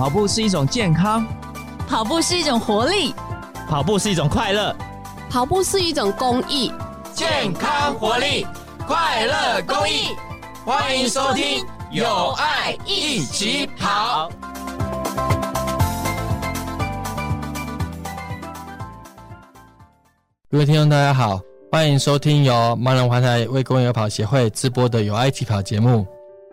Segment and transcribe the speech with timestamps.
[0.00, 1.26] 跑步是一种健康，
[1.86, 3.14] 跑步是一种活力，
[3.68, 4.74] 跑步是一种快乐，
[5.28, 6.72] 跑步是一种公益。
[7.12, 8.46] 健康、活力、
[8.86, 10.06] 快乐、公益，
[10.64, 14.30] 欢迎收听《有爱一起跑》。
[20.50, 21.38] 各位听众，大家好，
[21.70, 26.06] 欢迎收听由盲人环台为公益而跑协会直播的《有爱一起跑》节目，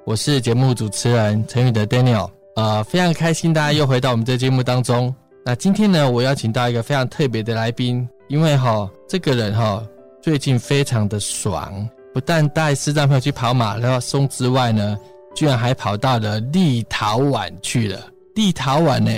[0.03, 5.13] 我是节目主持人陈宇的 Daniel，呃，非常开心大家又回到我们这节目当中。
[5.45, 9.85] 那今天呢，我邀请到一个非常特别的来宾，因为哈，这个人哈
[10.23, 14.97] 最近非常的爽，不但带视障朋友去跑马拉松之外呢，
[15.35, 17.99] 居然还跑到了立陶宛去了。
[18.33, 19.11] 立陶宛呢，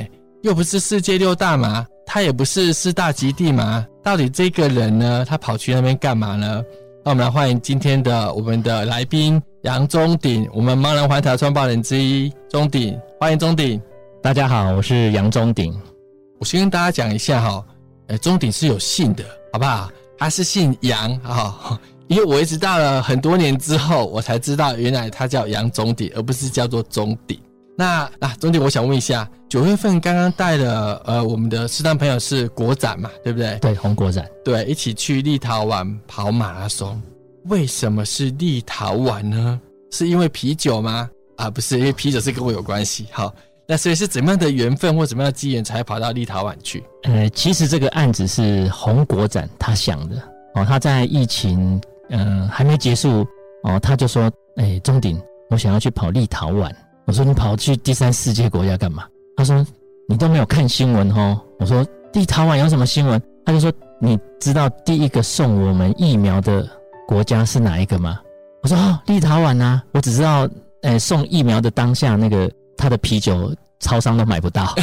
[0.43, 1.87] 又不是世界六大马。
[2.05, 5.23] 他也不是四大极地嘛，到底这个人呢？
[5.29, 6.61] 他跑去那边干嘛呢？
[7.05, 13.79] 那我们来欢迎今天的我们的来宾杨宗鼎，我们盲人环台创办人之一，宗鼎，欢迎钟鼎。
[14.23, 15.77] 大家好，我是杨宗鼎。
[16.39, 17.65] 我先跟大家讲一下哈，
[18.07, 19.91] 诶，钟鼎是有姓的，好不好？
[20.17, 27.37] 他是姓杨啊，因为我一直到了很多年之后，我才知道原来他叫杨宗鼎，而不是叫做钟鼎。
[27.75, 33.59] 那啊，钟鼎，我想问一下，九月份刚刚带了呃我们的视障朋友是国展嘛，对不对？
[33.59, 37.01] 对，红国展，对，一起去立陶宛跑马拉松。
[37.47, 39.59] 为什么是立陶宛呢？
[39.91, 41.09] 是因为啤酒吗？
[41.39, 43.07] 啊，不是，因为啤酒是跟我有关系。
[43.11, 43.33] 好，
[43.65, 46.83] 那所以是怎么样的缘分或怎么样的机缘才跑到立陶宛去？
[47.03, 50.17] 呃，其实这个案子是红国展他想的
[50.55, 51.79] 哦，他在疫情
[52.09, 53.25] 嗯、呃、还没结束
[53.63, 55.17] 哦，他就说，哎，钟鼎，
[55.49, 56.69] 我想要去跑立陶宛。
[57.05, 59.07] 我说，你跑去第三世界国家干嘛？
[59.37, 59.65] 他说，
[60.09, 61.39] 你都没有看新闻哦。
[61.57, 63.21] 我说，立陶宛有什么新闻？
[63.45, 66.69] 他就说，你知道第一个送我们疫苗的
[67.07, 68.19] 国家是哪一个吗？
[68.61, 70.47] 我说，哦，立陶宛啊，我只知道，
[70.83, 74.75] 诶，送疫苗的当下那个他的啤酒超商都买不到，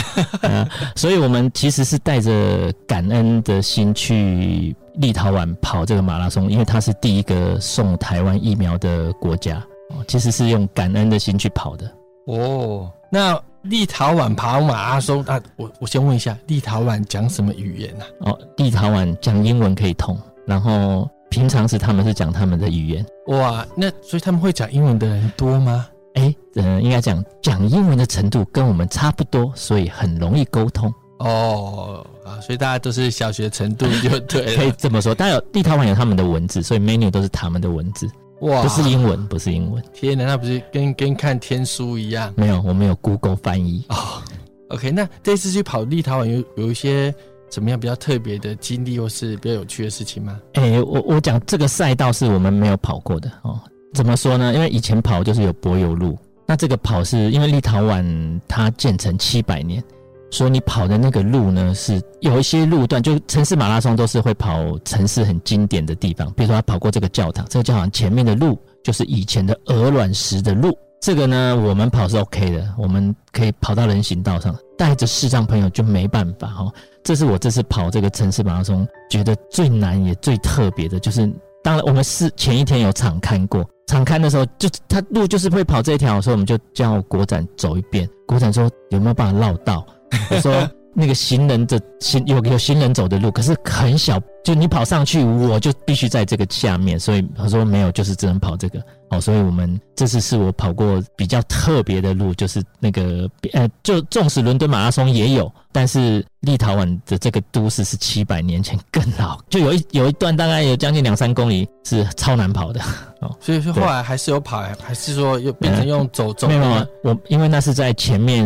[0.42, 9.62] 呃，所以我们其实是带着感恩的心去立陶宛跑这个马拉松，因为他是第一个送台湾疫苗的国家，
[10.08, 11.90] 其实是用感恩的心去跑的。
[12.27, 18.33] 哦，那立陶宛跑马拉松，那我我先问一下，立陶宛讲什么语言呢、啊？
[18.33, 23.05] 哦，立陶宛讲英文可以通，然后平常时他们是讲他们的语言。
[23.27, 25.87] 哇，那所以他们会讲英文的人多吗？
[26.14, 30.92] 哎，嗯，应该讲讲英文的程度跟我们差不多，所以很容易沟通。
[31.19, 35.14] 哦，啊，所以大家都是小学程度就对了， 可以这么说。
[35.14, 38.08] 但有立陶宛有他们的文字，所以 menu 都是他们的文字。
[38.41, 39.83] 哇，不是英文，不是英文。
[39.95, 42.33] 天哪，那不是跟跟看天书一样？
[42.37, 43.85] 没有，我们有 Google 翻译。
[43.89, 44.23] 哦
[44.69, 47.14] ，OK，那这次去跑立陶宛有有一些
[47.56, 50.39] 怎么样比较特别的经历，或是比较有趣的事情吗？
[50.56, 53.58] 哎、欸，我我讲这个赛道是我们没有跑过的哦。
[53.94, 54.52] 怎么说呢？
[54.52, 58.05] 因为以前跑就是有柏油路，那这个跑是因为立陶宛
[58.46, 59.83] 它建成七百年。
[60.30, 76.70] 所以你跑的那个路呢，是有一些路段，就城市马拉松都是会跑城市很经典的地方，比如说他跑过这个教堂，这个教堂前面的路就是以前的鹅卵石的路，这个呢我们跑是 OK 的，我们可以跑到人行道上，带着视障朋友就没办法哈。
[77.06, 81.24] 这是我这次跑这个城市马拉松觉得最难也最特别的，就是
[81.62, 89.86] 当然我们是前一天有场刊过，场刊的时候就他路就是会跑这一条，所以我们就叫国展走一遍，国展说有没有办法绕道？
[90.33, 98.80] 我说那个行人的行有有行人走的路，可是很小，就你跑上去，我就必须在这个下面，所以他说没有，就是只能跑这个。
[99.08, 112.80] 哦，所以我们这次是我跑过比较特别的路，就是那个呃，就纵使伦敦马拉松也有，但是立陶宛的这个都市是七百年前更老，就有一有一段大概有将近两三公里是超难跑的
[113.23, 113.36] 哦。
[113.40, 116.46] 所以说后来还是有跑，还是说又变成用走走？
[116.46, 118.45] 没有没有，我因为那是在前面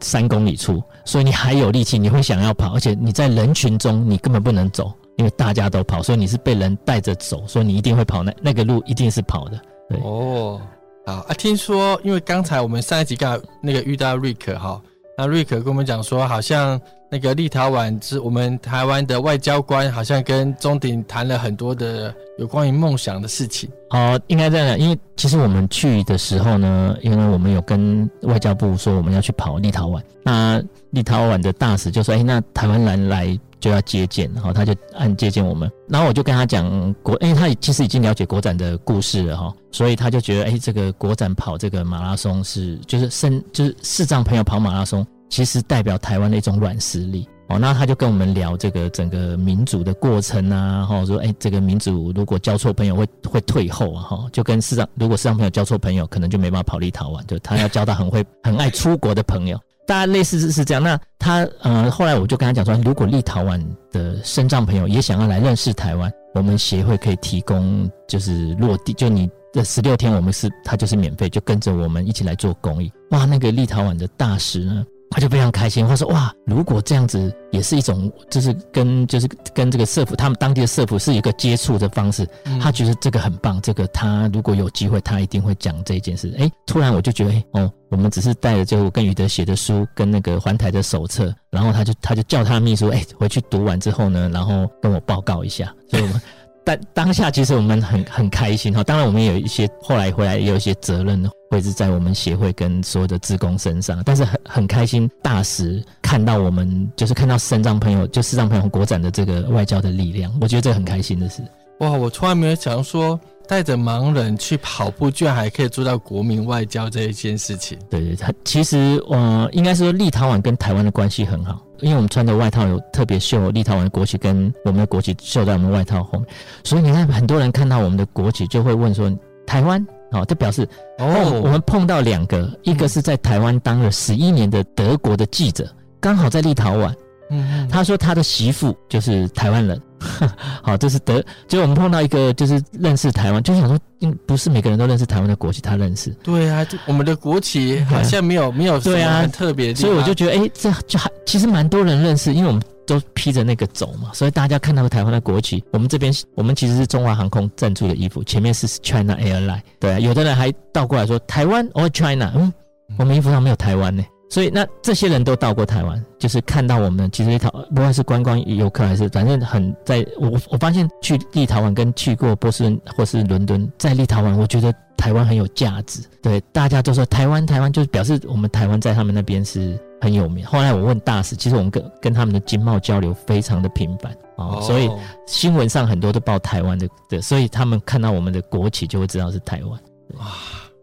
[0.00, 9.60] 三公里处，所以你还有力气，你会想要跑，而且你在人群中你根本不能走，因为大家都跑，所以你是被人带着走，所以你一定会跑那那个路一定是跑的。
[9.88, 10.60] 对哦，
[11.06, 11.34] 好啊！
[11.34, 14.80] 听说，因为刚才我们上一集刚那个遇到瑞克哈，
[15.16, 16.80] 那瑞克跟我们讲说，好像
[17.16, 23.70] 那个立陶宛是我们台湾的外交官，好像跟中鼎谈了很多的有关于梦想的事情。
[23.88, 33.26] 哦，应该这样讲，因为其实我们去的时候呢，因为我们有跟外交部说我们要去跑立陶宛，那立陶宛的大使就说：“哎，那台湾人来。”
[33.58, 47.58] 就要接见，然后他就按接见我们，然后我就跟他讲国，因为他其实已经了解国展的故事了哈，所以他就觉得，哎，这个国展跑这个马拉松是，就是身就是视障朋友跑马拉松，其实代表台湾的一种软实力哦。
[47.58, 59.58] 那他就跟我们聊这个整个民主的过程啊，哈，说，哎，这个民主如果交错朋友会会退后啊，哈，就跟市长如果市长朋友交错朋友，可能就没办法跑立陶宛，就他要交到很会 很爱出国的朋友。
[59.86, 60.82] 大家类似是是这样。
[60.82, 72.90] 那他呃，后来我就跟他讲说，如果立陶宛的身障朋友也想要来认识台湾，我们协会可以提供就是落地，就你的十六天，我们是他就是免费，就跟着我们一起来做公益。
[73.10, 74.84] 哇，那个立陶宛的大使呢？
[75.10, 83.60] 他就非常开心，他说：“哇，如果这样子也是一种，就是跟就是跟这个社福他们当地的社福是一个接触的方式，嗯、他觉得这个很棒。
[83.62, 86.34] 这个他如果有机会，他一定会讲这件事。
[86.38, 95.72] 哎，突然我就觉得，哎哦，我们只是带着就我跟宇德写的书，跟那个环台的手册，然后他就他就叫他的秘书，哎，回去读完之后呢，然后跟我报告一下。
[95.88, 96.20] 所以我们。”
[96.66, 111.40] 但当下其实我们很很开心哈，当然我们也有一些后来回来也有一些责任会是在我们协会跟所有的职工身上，但是很很开心，大使看到我们就是看到视障朋友就视障朋友国展的这个外交的力量，我觉得这很开心的事。
[111.78, 117.78] 哇，我从来没有想说带着盲人去跑步，居然还可以做到国民外交这一件事情。
[117.88, 121.62] 对对，他其实呃，应该说立陶宛跟台湾的关系很好。
[121.80, 126.28] 因为我们穿的外套有特别绣立陶宛的国旗，跟我们的国旗绣在我们外套后面，
[126.64, 129.10] 所以你看很多人看到我们的国旗就会问说
[129.46, 130.66] ：“台湾？”哦，这表示
[130.98, 135.68] 哦，我们碰到两个，一个是在台湾当了十一年的德国的记者，
[136.00, 136.94] 刚好在立陶宛。
[137.30, 139.80] 嗯，他说他的媳妇就是台湾人。
[140.62, 141.24] 好，这是德。
[141.48, 143.78] 结果我们碰到一个，就是认识台湾，就想说，
[144.26, 146.10] 不是每个人都认识台湾的国旗，他认识。
[146.22, 159.62] 对啊，就我们的国旗好像没有没有对啊很特别，所以我就觉得，哎、欸，这就还其实蛮多人认识，因为我们都披着那个走嘛，所以大家看到台湾的国旗，我们这边我们其实是中华航空赞助的衣服，前面是 China Airline。
[159.80, 162.52] 对啊，有的人还倒过来说台湾 or China，嗯，
[162.98, 164.04] 我们衣服上没有台湾呢。
[164.28, 176.00] 所以，那这些人都到过台湾，就是看到我们其实立陶，不管是观光游客还是，反正很在我我发现去立陶宛跟去过波士顿或是伦敦，在立陶宛，我觉得台湾很有价值。
[176.20, 180.44] 对，大家都说台湾台湾，就是表示我们台湾在他们那边是很有名。
[180.44, 184.90] 后来我问大使，其实我们跟跟他们的经贸交流非常的频繁哦，所以
[185.26, 189.80] 新闻上很多都报台湾的，对，所以他们看到我们的国旗就会知道是台湾。
[190.18, 190.26] 哇，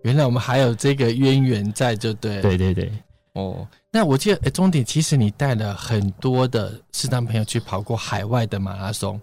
[0.03, 2.89] 原来我们还有这个渊源在，就对，对对对。
[3.33, 9.19] 哦，那我记得，哎，钟鼎，其实你带了很多的视障朋友去跑过海外的马拉松，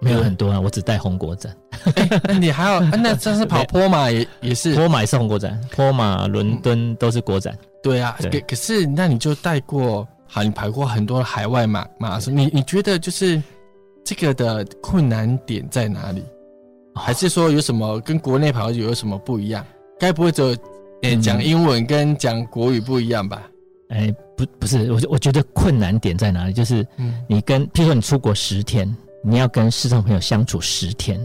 [0.00, 1.52] 没有很多啊，我只带红国展。
[1.96, 7.56] 哎，那你还有，那这是跑坡马也也是，坡马也是红国展，坡马、伦敦都是国展。
[7.82, 13.42] 对啊，可可是那你就带过，好，你跑过很多海外马马拉松，你你觉得就是
[14.04, 16.22] 这个的困难点在哪里？
[16.94, 19.66] 还是说有什么跟国内跑有什么不一样？
[19.98, 20.56] 该不会只有？
[21.02, 23.48] 诶，讲英文跟讲国语不一样吧？
[23.90, 26.52] 哎、嗯，不，不是，我我觉得困难点在哪里？
[26.52, 26.86] 就是，
[27.28, 31.18] 你跟，譬如说你出国十天，你要跟视障朋友相处十天。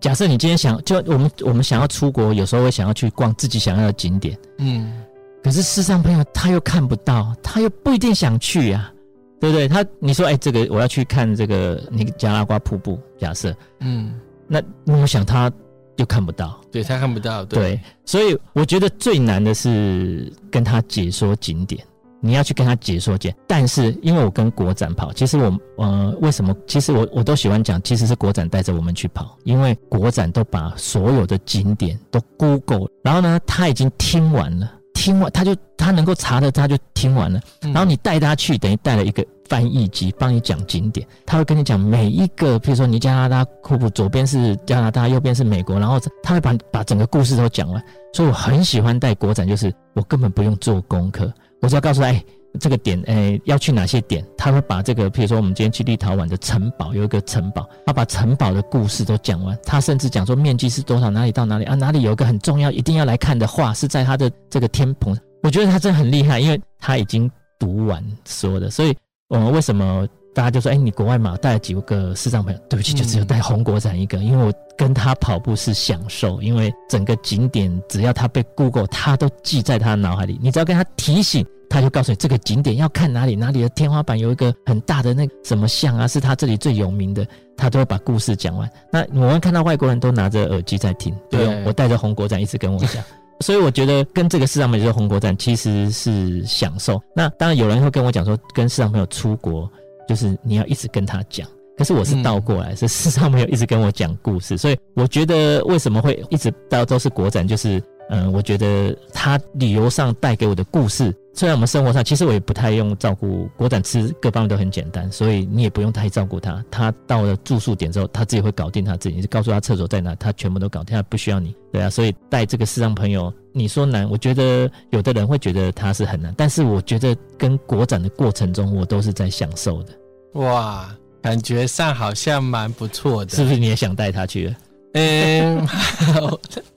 [0.00, 5.02] 假设你今天想，就我们我们想要出国，有时候会想要去逛自己想要的景点，嗯，
[5.44, 8.94] 可是视障朋友他又看不到，他又不一定想去呀、啊，
[9.40, 9.68] 对不对？
[9.68, 15.52] 他你说，哎，这个我要去看这个尼加拉瓜瀑布，假设，嗯，那我想他。
[15.98, 21.84] 又看不到，对，他看不到，对，对，所以我觉得最难的是跟他解说景点，
[22.20, 23.32] 你要去跟他解说景。
[23.46, 26.56] 但是因为我跟国展跑，其实我呃为什么？
[26.66, 39.24] 其实我我都喜欢讲，其实是国展带着我们去跑，因为国展都把所有的景点都 Google，然后呢他已经听完了，听完他就他能够查的他就听完了，然后你带他去，等于带了一个。
[39.48, 47.82] 翻译机帮你讲景点，他会跟你讲每一个，比如说你加拿大瀑布左边是加拿大，右边是美国，然后他会把把整个故事都讲完。
[48.12, 52.22] 所以我很喜欢带国展，就是我根本不用做功课，我只要告诉他，哎，
[52.60, 68.96] 这个点，哎，要去哪些点，他会把这个，比如说我们今天去立陶宛的城堡，有一个城堡，他把城堡的故事都讲完，他甚至讲说面积是多少，哪里到哪里啊，哪里有一个很重要，一定要来看的画是在他的这个天棚，我觉得他真的很厉害，因为他已经读完说的，所以。
[69.30, 72.60] 我们为什么大家就说，哎，你国外嘛带了几个视障朋友？
[72.68, 80.38] 对不起，就只有带红国展一个，因为我跟他跑步是享受，因为整个景点只要他被 Google，他都记在他脑海里。
[80.40, 87.26] 你只要跟他提醒，他就告诉你这个景点要看哪里，哪里的天花板有一个很大的那个什么像啊，是他这里最有名的，
[87.56, 88.70] 他都会把故事讲完。
[88.92, 93.02] 那我们看到外国人都拿着耳机在听，对，我带着红国展一直跟我讲。
[93.40, 97.02] 所以我觉得跟这个市场朋友红国展其实是享受。
[97.12, 99.68] 那当然有人会跟我讲说，跟市场朋友出国
[100.08, 101.46] 就是你要一直跟他讲。
[101.76, 104.58] 可是我是倒过来， 是世上没有一直跟我讲故事。
[104.58, 116.64] 所以我觉得为什么会一直到都是国展，就是嗯，我觉得他旅游上带给我的故事，虽然我们生活上其实我也不太用照顾国展，吃各方面都很简单，所以你也不用太照顾他。
[116.70, 121.54] 他到了住宿点之后，他自己会搞定他自己，你就告诉他厕所在哪，他全部都搞定，他不需要你。
[121.70, 129.92] 对啊，所以带这个视障朋友，你说难，我觉得有的人会觉得他是很难，但是我觉得跟国展的过程中，我都是在享受的。
[130.32, 130.88] 哇，
[131.20, 133.56] 感觉上好像蛮不错的，是不是？
[133.58, 134.54] 你也想带他去？
[134.94, 135.66] 嗯，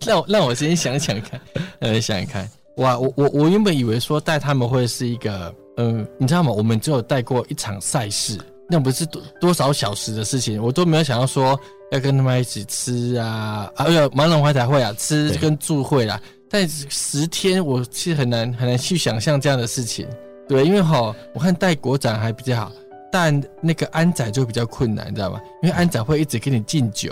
[0.05, 1.39] 让我让我先想想看，
[1.79, 2.49] 呃，想想看。
[2.77, 6.51] 哇，我我我原本以为说带他们会是一个，嗯，你知道吗？
[6.51, 8.37] 我们只有带过一场赛事，
[8.69, 11.59] 那不是多多少小时的事情，我都没有想到说
[11.91, 16.19] 要跟他们一起吃啊，啊，有盲人环台会啊，吃跟住会啦。
[16.49, 20.07] 但十天我其实很难很难去想象这样的事情，
[20.47, 22.71] 对，因为哈，我看带国展还比较好，
[23.11, 25.39] 但那个安仔就比较困难，你知道吗？
[25.61, 27.09] 因为安仔会一直给你敬酒。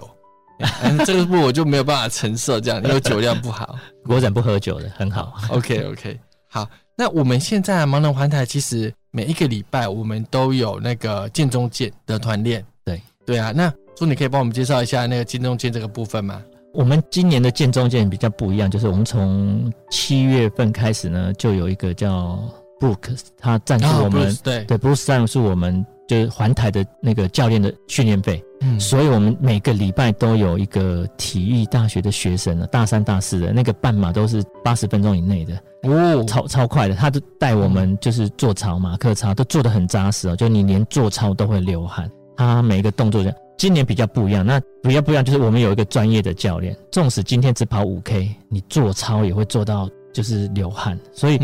[0.84, 3.78] 嗯， 这个部我就没有办法承受，这样因为酒量不好。
[4.06, 5.34] 国展不喝酒的，很好。
[5.52, 6.68] OK OK，好。
[6.96, 12.66] 那我们现在盲人环台其实每一个礼拜我们都有那个建中健的团练。
[12.84, 16.42] 对对啊，那朱你可以帮我们介绍一下那个建中健这个部分吗？
[16.74, 22.38] 我们今年的建中健比较不一样，就是我们从七月份开始呢，就有一个叫
[22.80, 24.28] Brooks，他赞助我们。
[24.28, 25.86] 哦、Bruce, 对对，Brooks 赞助我们。
[26.10, 43.38] 就是环台的那个教练的训练费，嗯，所以我们每个礼拜都有一个体育大学的学生呢，大三、大四的那个半马都是八十分钟以内的哦，超超快的，他就带我们就是做操、马克操，都做得很扎实哦，就你连做操都会流汗，他每一个动作这样。
[43.56, 51.40] 今年比较不一样，那比较不一样就是我们有一个专业的教练，纵使今天只跑五 K，你做操也会做到就是流汗，所以。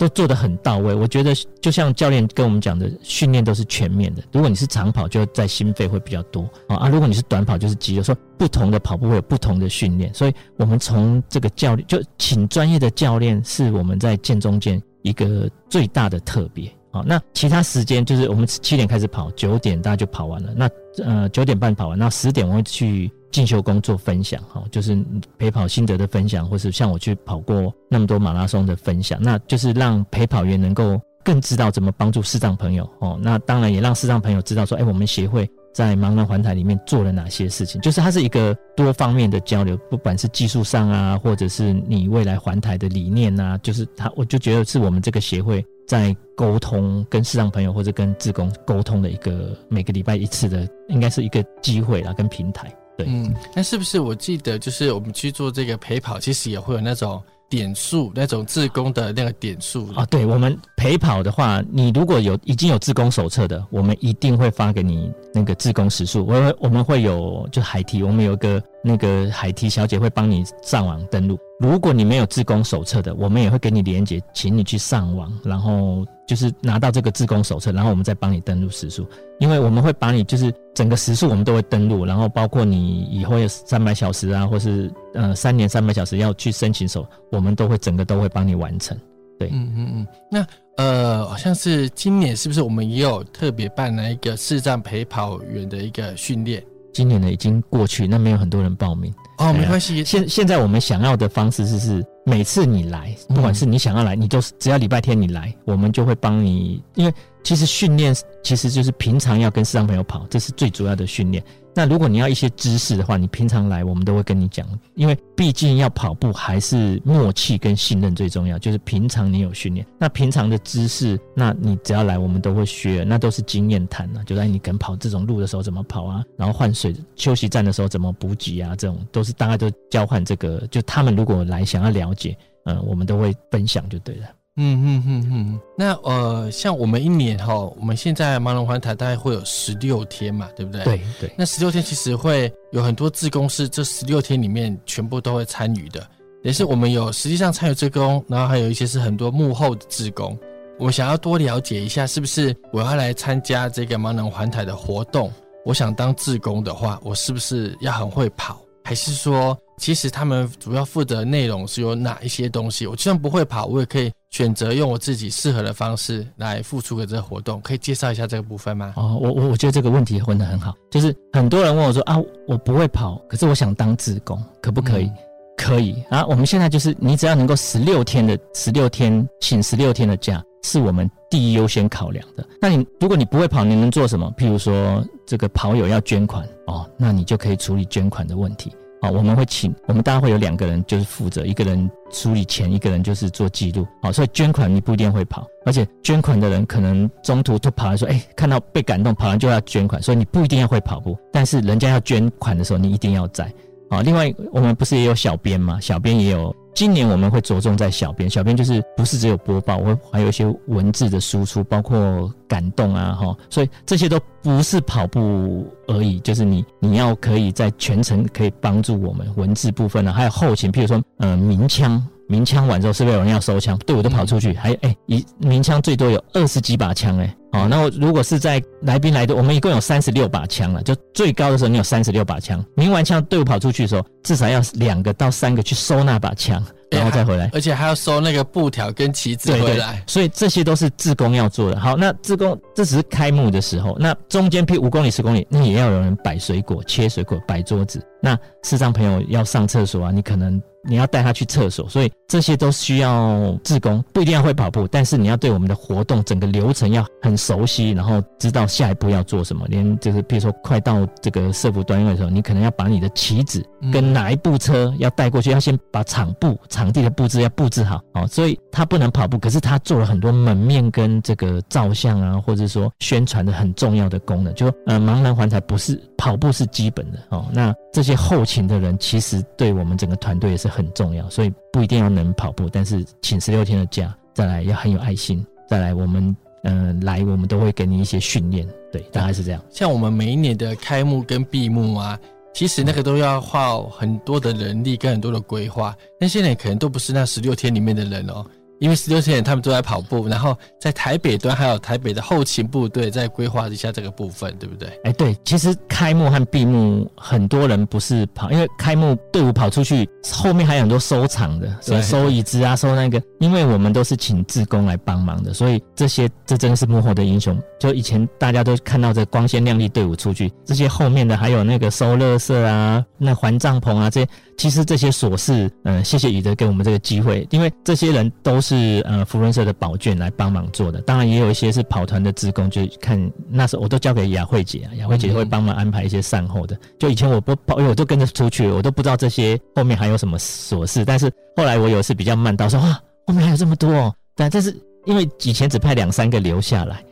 [0.00, 4.22] 都做得很到位，我觉得就像教练跟我们讲的，训练都是全面的。
[4.32, 8.02] 如果你是长跑，就在心肺会比较多啊；如果你是短跑，就是肌肉。
[8.02, 16.72] 说不同的跑步会有不同的训练，所以我们从这个教练就请专业的教练，是我们在健中健一个最大的特别。
[16.92, 20.54] 好，那其他时间就是我们七点开始跑，九点大家就跑完了。
[20.56, 20.70] 那
[21.04, 24.98] 呃九点半跑完，那十点我会去进修工作分享，哈，就是
[25.38, 33.18] 陪跑心得的分享，或是像我去跑过那么多马拉松的分享，那就是让陪跑员能够更知道怎么帮助视障朋友哦。
[33.22, 45.64] 那当然也让视障朋友知道说，哎，我们协会在盲人环台里面做了哪些事情，就是它是一个多方面的交流，不管是技术上啊，或者是你未来环台的理念啊，就是他，我就觉得是我们这个协会。
[45.86, 52.72] 在沟通跟视障朋友或者跟志工沟通的一个每个礼拜一次的，应该是一个机会啦，跟平台。
[53.04, 60.06] 对，嗯，那是不是我记得就是我们去做这个陪跑，其实也会有那种点数，那种自工的那个点数啊？
[60.06, 66.24] 对，我们陪跑的话，你如果有已经有自工手册的，我们一定会发给你那个自工时数。
[66.26, 71.38] 我会我们会有就海提，我们有个那个海提小姐会帮你上网登录。
[71.58, 79.06] 如果你没有自工手册的，我们也会给你连接，请你去上网，然后就是拿到这个自工手册，然后我们再帮你登录时速。
[79.38, 88.96] 因为我们会把你就是整个时速我们都会登录，然后包括你以后有三百小时啊，或是呃三年三百小时要去申请手，我们都会整个都会帮你完成。
[89.38, 90.06] 对，嗯嗯嗯。
[90.30, 90.46] 那
[90.76, 96.62] 呃，好像是今年是不是我们也有特别办了一个视障陪跑员的一个训练？
[96.92, 99.12] 今年呢已经过去，那没有很多人报名。
[99.38, 100.04] 哦，没关系。
[100.04, 106.82] 现现在我们想要的方式是是，每次你来，不管是你想要来，你都是只要礼拜天你来，我们就会帮你。
[106.94, 111.42] 因为其实训练其实就是平常要跟市场朋友跑，这是最主要的训练。
[111.72, 118.58] 那如果你要一些知识的话，你平常来我们都会跟你讲，因为毕竟要跑步还是默契跟信任最重要。
[118.58, 124.22] 就是平常你有训练，那平常的知识，那你只要来我们都会学，那都是经验谈啊。
[124.26, 130.66] 就在你跟跑这种路的时候怎么跑啊，然后换水休息站的时候怎么补给啊，这种都是大概都交换这个。
[130.72, 134.26] 就他们如果来想要聊了解，嗯，我们都会分享就对了。
[134.56, 140.84] 嗯嗯嗯嗯，那呃，像我们一年哈，我们现在盲人环台大概会有十六天嘛，对不对？
[140.84, 141.32] 对对。
[141.38, 146.06] 那十六天其实会有很多志工是这十六天里面全部都会参与的，
[146.42, 150.36] 也是我们有实际上参与志工，然后还有一些是很多幕后的志工。
[150.78, 155.32] 我们想要多了解一下，是不是我要来参加这个盲人环台的活动？
[155.64, 158.60] 我想当志工的话，我是不是要很会跑？
[158.90, 162.88] 还是说，其实他们主要负责的内容是有哪一些东西？
[162.88, 167.60] 我就算不会跑，我也可以选择用我自己适合的方式来付出给这个活动。
[167.60, 168.92] 可以介绍一下这个部分吗？
[168.96, 170.74] 哦，我我我觉得这个问题问得很好。
[170.90, 175.04] 就是很多人问我说啊，我不会跑，可是我想当志工，可不可以？
[175.04, 175.16] 嗯、
[175.56, 176.26] 可以啊。
[176.26, 182.44] 我们现在就是你只要能够十六天的十六天请十六天的假，是我们第一优先考量的。
[182.60, 184.34] 那你如果你不会跑，你能做什么？
[184.36, 188.72] 譬如说这个跑友要捐款哦，那你就可以处理捐款的问题。
[189.00, 193.86] 好，我们会请我们大家会有两个人就是负责，一个人处理钱，一个人就是做记录。
[194.02, 203.48] 好，所以捐款你不一定会跑，而且捐款的人可能中途就跑来说，哎，看到被感动，跑完就要捐款，所以你不一定要会跑步，但是人家要捐款的时候，你一定要在。
[203.88, 205.78] 好，另外我们不是也有小编吗？
[205.80, 206.52] 小编也有。
[206.74, 223.76] 今年我们会着重在小编，小编就是不是只有播报，我会还有一些文字的输出，包括感动啊，哈，所以这些都不是跑步而已，就是你你要可以在全程可以帮助我们文字部分呢、啊，还有后勤，譬如说，呃，鸣枪，鸣枪完之后是不是有人要收枪？
[223.78, 227.36] 队伍都跑出去，还哎，一鸣枪最多有二十几把枪，哎。
[227.52, 241.80] 哦，那我如果是在来宾来的，我们一共有三十六把枪了，就最高的时候你有三十六把枪，鸣完枪队伍跑出去的时候，至少要两个到三个去收那把枪，然后再回来， 而且还要收那个布条跟旗子回来，对，所以这些都是志工要做的。
[241.80, 248.00] 好，那志工这只是开幕的时候，那中间譬如五公里、十公里，那也要有人摆水果、切水果、摆桌子。
[248.22, 250.62] 那视障朋友要上厕所啊，你可能。
[250.82, 259.66] 你要带他去厕所，所以这些都需要志工，不一定要会跑步，但是你要对我们的活动整个流程要很熟悉，然后知道下一步要做什么。
[259.68, 268.26] 连就是比如说快到这个社服端位的时候，你可能要把你的旗子跟哪一部车要带过去，要先把场布场地的布置要布置好哦。
[268.26, 274.54] 所以他不能跑步，可是他做了很多门面跟这个照相啊，或者说宣传的很重要的功能。
[274.54, 277.46] 就呃，盲人环才不是跑步是基本的哦。
[277.52, 280.70] 那这些后勤的人其实对我们整个团队也是。
[280.70, 289.60] 很重要，所以不一定要能跑步，但是请十六天的假，再来要很有爱心，再来我们嗯、来，我们都会给你一些训练，对，大概是这样。
[289.68, 292.16] 像我们每一年的开幕跟闭幕啊，
[292.54, 298.46] 其实那个都要花很多的人力跟很多的规划，那些人可能都不是那十六天里面的人哦。
[298.80, 304.88] 因为十六线他们都在跑步，然后在台北端还有台北的后勤部队在规划一下这个部分，对不对？
[305.04, 317.56] 哎，对，其实开幕和闭幕很多人不是跑，因为开幕队伍跑出去，后面还有很多收场的，所以收椅子啊，收那个，因为我们都是请志工来帮忙的，所以这些这真的是幕后的英雄。
[317.78, 324.28] 就以前大家都看到这光鲜亮丽队伍出去，这些后面的还有那个收垃圾啊，那还帐篷啊这些。
[324.58, 336.78] 其实这些琐事，嗯、呃，谢谢宇德给我们这个机会，因为这些人都是是呃福伦社的宝眷来帮忙做的，当然也有一些是跑团的职工，就看那时候我都交给雅慧姐啊，雅慧姐会帮忙安排一些善后的。
[336.96, 344.72] 就以前我不跑，因为我都跟着出去，我都不知道这些后面还有什么琐事，但是后来我有一次比较慢到说，哇，后面还有这么多，哦，但这是
[345.04, 347.02] 因为以前只派两三个留下来。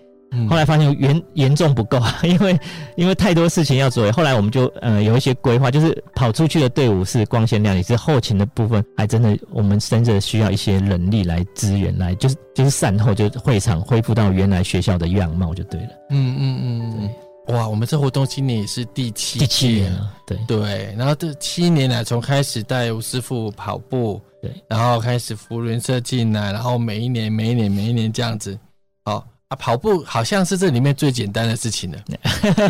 [0.49, 2.61] 后来发现严严重不够啊， 因为
[2.97, 4.11] 因为太多事情要做。
[4.13, 15.89] 后来我们就呃有一些规划，就是跑出去的队伍是光鲜亮丽，是后勤的部分还真的我们真的需要一些人力来支援，来就是就是善后，就会场恢复到原来学校的样貌就对了。
[16.11, 20.95] 嗯嗯嗯，嗯哇，我们这活动今年也是第七第七年了，对对。
[20.99, 28.59] 然后这七年来，从开始带吴师傅跑步，对，然后开始扶轮社进来，然后每一年每一年每一年这样子，
[29.07, 29.27] 好。
[29.49, 31.99] 啊，跑步好像是这里面最简单的事情了。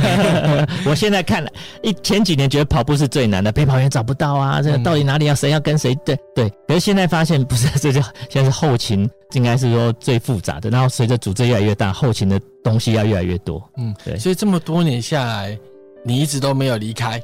[0.87, 1.51] 我现在看了
[1.83, 5.93] 一前几年觉得跑步是最难的，陪跑员找不到啊，这个到底哪里要谁要跟谁？
[6.05, 6.49] 对对。
[6.69, 10.71] 可是现在发现不是，这就现在是后勤应该是说最复杂的。
[10.71, 13.61] 然后随着组织越来越大，后勤的东西要越来越多。
[13.77, 14.17] 嗯，对。
[14.17, 15.59] 所以这么多年下来，
[16.05, 17.21] 你一直都没有离开。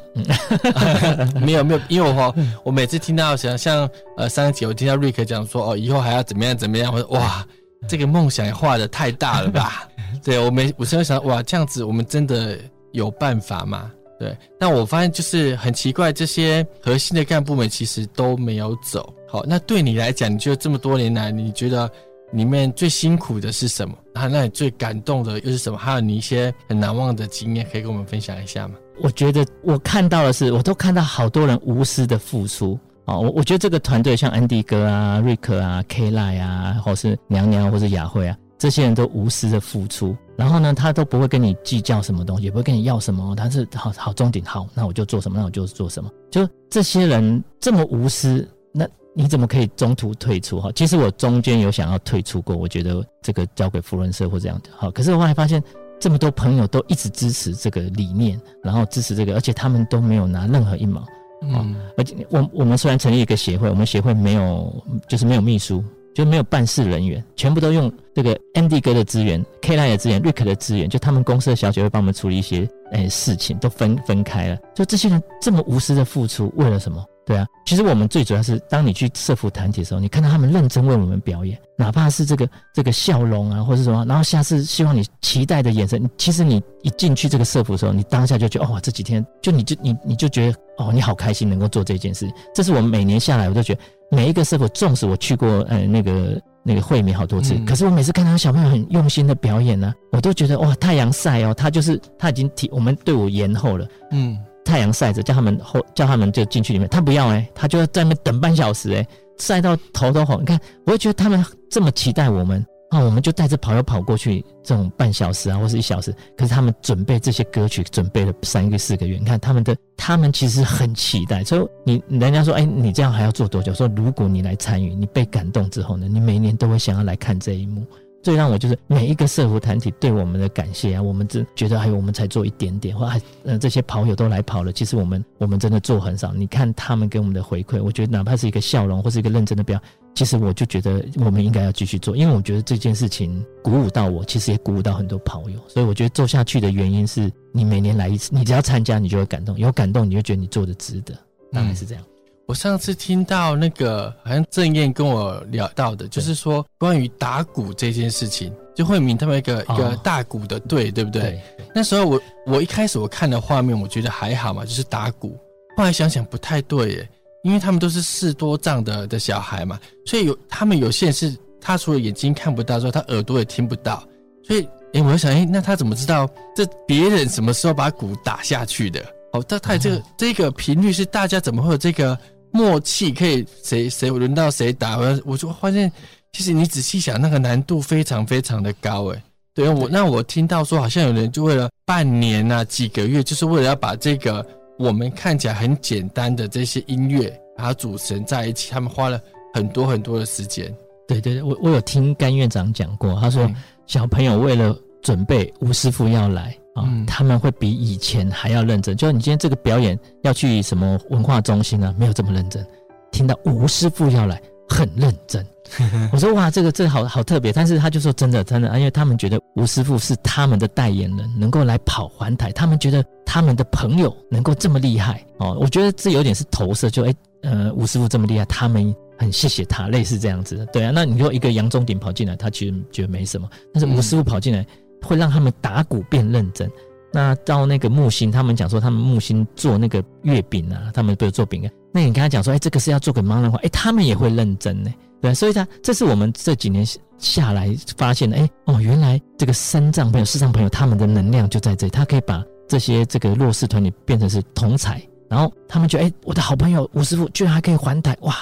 [1.40, 7.46] 没有没有，因为我 我每次听到像像呃上一集我听到瑞克讲说哦，以后还要怎么样怎么样，我说哇。
[7.88, 9.88] 这个梦想也画的太大了吧？
[10.24, 12.58] 对，我没，我现在想，哇，这样子我们真的
[12.92, 13.90] 有办法吗？
[14.18, 19.12] 对，但我发现就是很奇怪，这些核心的干部们其实都没有走。
[19.28, 21.90] 好，那对你来讲，你觉得这么多年来，你觉得
[22.32, 23.94] 里面最辛苦的是什么？
[24.14, 25.76] 啊，那你最感动的又是什么？
[25.76, 28.76] 还有你一些很难忘的经验，可以跟我们分享一下吗？
[29.02, 32.78] 我觉得我看到的是，我都看到好多人无私的付出。
[33.06, 40.16] 哦，我我觉得这个团队像安迪哥啊、瑞克啊、K 赖啊，或是娘娘，或是雅慧啊，这些人都无私的付出。
[40.36, 43.36] 然后呢，他都不会跟你计较什么东西，也不会跟你要什么。
[43.36, 46.10] 他是好好终点好，那我就做什么，那我就做什么。
[46.30, 50.60] 就这些人这么无私，那你怎么可以中途退出？
[50.60, 54.70] 哈，其实我中间有想要退出过，我觉得这个交给扶轮社或这样的。
[54.76, 55.62] 好，可是我后来发现
[56.00, 61.04] 这么多朋友都一直支持这个理念，然后支持这个，而且他们都没有拿任何一毛。
[61.48, 64.72] 嗯，而且我我们虽然成立一个协会，我们协会没有
[65.08, 65.82] 就是没有秘书，
[66.14, 72.60] 就没有办事人员，全部都用这个 Andy 哥的资源、K 赖的资源、Rick 的资源，就他们公司的小姐会帮我们处理一些
[72.92, 74.58] 诶、欸、事情，都分分开了。
[74.74, 77.04] 就这些人这么无私的付出，为了什么？
[77.26, 92.30] 对啊，其实我们最主要是，当你去社福团体的时候，你看到他们认真为我们表演，哪怕是这个这个笑容啊，或者什么，然后下次希望你期待的眼神，其实你一进去这个社福的时候，你当下就觉得，哦，这几天就你就你你就觉得，哦，你好开心能够做这件事。
[92.54, 104.38] 这是我们每年下来，我都觉得每一个社福，纵使我去过，呃，那个那个会面好多次，嗯、可是我每次看到小朋友很用心的表演呢、啊，我都觉得，哇，太阳晒哦，他就是他已经提我们队伍延后了，嗯。
[104.64, 110.40] 太阳晒着，叫他们后叫他们就进去里面，他不要哎、欸，他就在那边等半小时哎、欸，晒到头都红。
[110.40, 116.14] 你看，我会觉得他们这么期待我们啊，我们就带着跑友跑过去，这种半小时啊，或是一小时。
[116.36, 119.18] 可是他们准备这些歌曲，准备了三个四个月。
[119.18, 121.44] 你看他们的，他们其实很期待。
[121.44, 121.68] 所以
[122.08, 123.74] 你人家说，哎、你这样还要做多久？
[123.74, 127.84] 说如果你来参与，你被感动之后呢，你每年都会想要来看这一幕。
[128.24, 136.32] 最让我就是每一个社福团体对我们的感谢啊，我们只觉得还有我们才做一点点，或还呃这些跑友都来跑了，其实我们我们真的做很少。
[136.32, 139.78] 你看他们给我们的回馈，我觉得哪怕是一个笑容或是一个认真的表，
[140.14, 145.60] 其实我就觉得我们应该要继续做，因为我觉得这件事情鼓舞到我，其实也鼓舞到很多跑友。
[145.68, 151.14] 所以我觉得做下去的原因是你每年来一次，你只要参加，你就会感动，有感动你就觉得你做的值得，
[151.52, 152.02] 大概是这样。
[152.46, 161.40] 我上次听到那个好像郑燕跟我聊到的，就是说关于打鼓这件事情，就慧敏他们一个、哦、一个大鼓的队，对不对？
[161.74, 165.38] 那时候我我一开始我看的画面，我觉得还好嘛，就是打鼓。
[165.74, 167.08] 后来想想不太对耶，
[167.44, 174.06] 因为他们都是视多障的的小孩嘛，所以有他们有些是他除了眼睛看不到之后，他耳朵也听不到，
[174.46, 179.02] 所以哎，我就想哎，那他怎么知道这别人什么时候把鼓打下去的？
[179.32, 182.16] 哦，他他这个、嗯、这个频率是大家怎么会有这个？
[182.54, 185.90] 默契可以谁谁轮到谁打，我我就发现，
[186.32, 189.20] 其实你仔细想，那个难度非常非常的高诶。
[189.52, 194.46] 对我那我听到说，好像有人就为了半年啊几个月，就是为了要把这个
[194.78, 199.20] 我们看起来很简单的这些音乐，把它组成在一起，他们花了
[199.52, 200.72] 很多很多的时间。
[201.08, 203.50] 对对对，我我有听甘院长讲过，他说
[203.86, 206.56] 小朋友为了准备吴师傅要来。
[206.74, 208.96] 啊、哦，他们会比以前还要认真。
[208.96, 212.64] 就是你今天这个表演要去什么文化中心啊，没有这么认真。
[213.12, 215.44] 听到吴师傅要来，很认真。
[216.12, 217.52] 我说哇，这个这个好好特别。
[217.52, 225.56] 但是他就说真的真的，因为他们觉得吴师傅是他们的代言人，能够来跑环台，他们觉得他们的朋友能够这么厉害哦。
[225.60, 230.66] 我觉得这有点是投射，就哎呃，吴师傅这么厉害，他们很谢谢他，类似这样子的。
[230.66, 234.60] 对啊，那你说一个杨宗鼎跑进来，他其实觉得没什么，但是吴师傅跑进来。
[234.60, 234.66] 嗯
[235.04, 236.70] 会让他们打鼓变认真。
[237.12, 241.70] 那到那个木星，他们讲说他们木星做那个月饼啊，他们不是做饼干。
[241.92, 244.90] 那你跟他讲说，哎，这个是要做给盲人画，哎，他们也会认真呢。
[245.20, 246.84] 对，所以他这是我们这几年
[247.18, 248.36] 下来发现的。
[248.36, 258.34] 哎，哦，原来这个三藏朋友、四藏朋友，他们的能量就在这里，他可以把这些这个弱势团体变成是同侪，然后他们觉得，哎，我的好朋友吴师傅居然还可以还台，哇！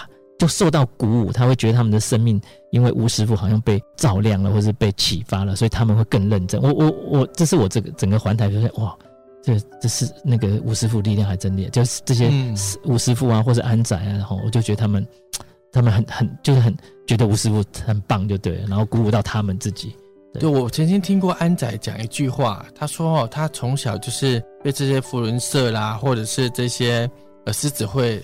[0.42, 2.40] 就受到鼓舞，他会觉得他们的生命
[2.72, 6.61] 因为吴师傅好像被照亮了，或是被启发了，所以他们会更认真。
[6.61, 8.92] 我我我，这是我这个整个环台就是哇，
[9.40, 12.28] 这这是那个吴师傅力量还真厉害，就是这些
[12.83, 15.07] 吴师傅啊，或者安仔啊，然后我就觉得他们
[15.70, 16.76] 他们很很就是很
[17.07, 19.94] 觉得吴师傅很棒，就对了，然后鼓舞到他们自己。
[20.33, 27.09] 对，对我曾经听过安仔讲一句话，他说哦，他从小就是被这些福伦社啦，或者是这些
[27.46, 28.20] 呃狮子会。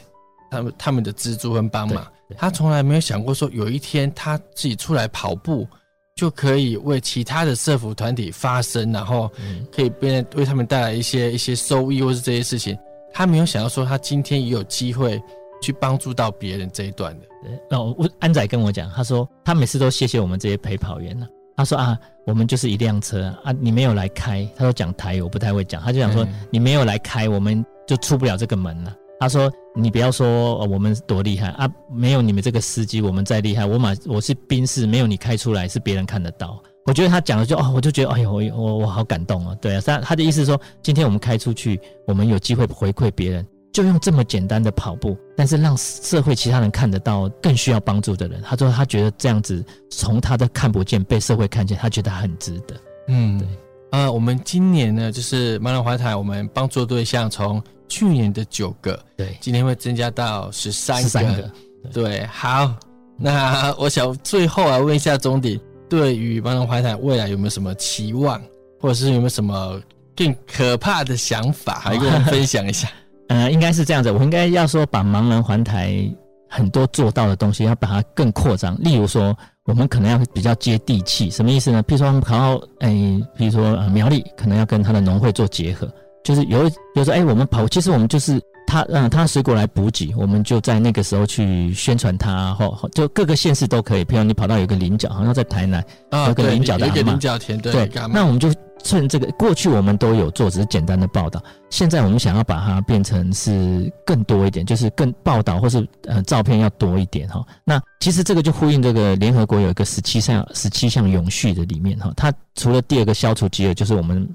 [0.51, 2.07] 他们他们的资助跟帮忙，
[2.37, 5.67] 他从来没有想过说有一天他自己出来跑步，
[6.15, 9.31] 就可以为其他的社服团体发声，然后
[9.73, 12.77] 可以变为他们带来一些一些收益，或是这些事情。
[13.13, 15.21] 他没有想到说他今天也有机会
[15.63, 17.27] 去帮助到别人这一段的。
[17.71, 21.27] 那我安仔跟我讲，他说他每次都谢谢我们这些陪跑员呢。
[21.57, 24.49] 他说啊，我们就是一辆车啊，你没有来开。
[24.57, 28.95] 他说讲台语我不太会讲，他就想说你没有来开，我们就出不了这个门了。
[29.19, 36.61] 他说：“你不要说我们多厉害啊，没有你们这个司机，我们再厉害，我马我是宾士，没有你开出来是别人看得到。
[36.85, 39.57] 我觉得他讲的就哦，我就觉得哎呦，我我我好感动哦。
[39.61, 48.43] 对啊，他他的意思是说，今天我们开出去，我们有机会回馈别人，就用这么简单的跑步，但是让社会其他人看得到更需要帮助的人。
[48.43, 52.75] 他说他觉得这样子，从他的看不见被社会看见，他觉得很值得。
[53.07, 53.47] 嗯，对。
[53.91, 57.63] 呃，我们今年呢，就是盲人环台，我们帮助对象从。
[57.91, 61.51] 去年的九个，对，今天会增加到十三个，个
[61.91, 62.71] 对，对，好，
[63.17, 68.39] 那我想最后啊，问一下钟鼎，对于盲人环台未来有没有什么期望，
[68.79, 69.81] 或者是有没有什么
[70.15, 72.91] 更可怕的想法，还跟我们分享一下？
[73.29, 75.99] 呃，应该是这样子，我应该要说把盲人环台
[76.47, 78.77] 很多做到的东西，要把它更扩张。
[78.83, 79.35] 例如说，
[79.69, 81.83] 我们可能要比较接地气，什么意思呢？
[81.83, 82.89] 譬如说，我们考到，哎，
[83.37, 85.87] 譬如说，呃，苗栗可能要跟他的农会做结合。
[86.25, 86.63] 就是有，
[86.95, 94.05] 有时候哎，我们跑，其实我们就是他嗯，他水果来补给，我们就在那个时候去宣传它，或就各个县市都可以。
[94.05, 95.83] 譬如你跑到有个菱角，好像在台南，
[96.27, 98.53] 有个菱角的，有个菱角田，对，对，那我们就
[98.85, 101.43] 趁这个，过去我们都有做，只是简单的报道。
[101.71, 107.43] 现在我们想要把它变成是更多一点，就是更报道或是呃照片要多一点哈。
[107.65, 114.29] 那其实这个就呼应这个联合国有一个十七项十七项永续的里面哈，它除了第二个消除饥饿，就是我们。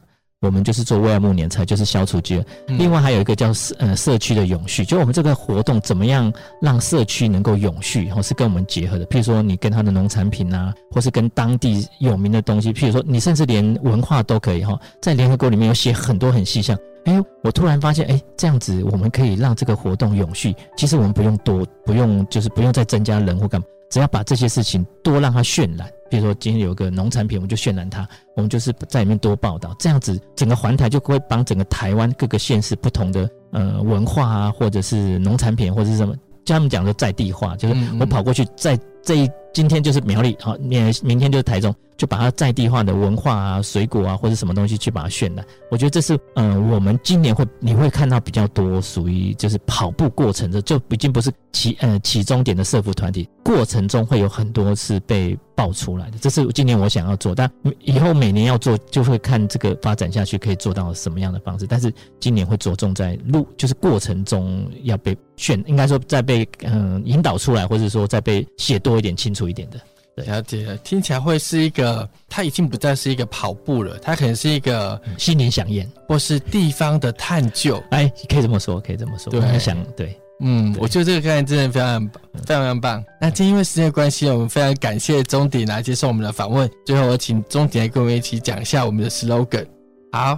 [0.43, 2.45] 我们就是做威尔木年菜，就是消除饥饿。
[2.67, 9.05] 另外还有一个叫社呃社区的永续，就我们这个活动怎么样让社区能够永续，或是跟我们结合的。
[9.07, 14.77] 譬如说你跟他的农产品啊，或是跟当地有名的东西，譬如说你甚至连文化都可以哈。
[15.01, 16.77] 在联合国里面有写很多很细项。
[17.05, 20.55] 哎，我突然发现，哎，这样子我们可以让这个活动永续。
[20.77, 23.67] 其实我们不用多，不用就是不用再增加人或干嘛。
[23.89, 36.13] 只要把这些事情多让它渲染，比如说今天有个农产品，我们就渲染它，我们就是在里面多报道，这样子整个环台就会帮整个台湾各个县市不同的呃文化啊，或者是农产品或者是什么，
[36.45, 41.73] 就他们讲的在地化，就是我跑过去在这一今天就是苗栗，好，明明天就是台中。
[41.95, 45.45] 就把它在地化的文化啊、水果啊，或者什么东西去把它渲染。
[45.69, 56.17] 我觉得这是嗯、呃，我们今年会你会看到比较多属于就是跑步过程的，就已经不是起呃起终点的社福团体，过程中会有很多是被爆出来的。
[56.17, 61.67] 这是今年我想要做，但以后每年要做就会看这个发展下去可以做到什么样的方式。
[61.67, 69.79] 但是今年会着重在路，就是过程中要被渲，应该说再被嗯、呃、引导出来，或者说再被写多一点、清楚一点的。
[70.15, 77.83] 了解了，听起来会是一个，它已经不再是一个跑步了，它可能是一个心灵想宴，或是地方的探究。
[77.89, 79.31] 哎，可以这么说，可以这么说。
[79.31, 83.03] 对，想对，嗯，我觉得这个概念真的非常非常非常棒。
[83.19, 86.69] 那今天因为时间关系，我们非常感谢钟鼎来接受我们的访问。
[86.85, 89.65] 最后，我请钟鼎来跟我们一起讲一下我们的 slogan。
[90.11, 90.37] 好，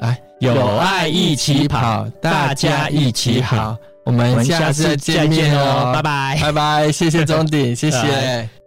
[0.00, 3.76] 来，有爱一起跑，大家一起好。
[4.04, 8.59] 我们下次再见面哦，拜拜，拜拜，谢谢钟鼎，谢谢。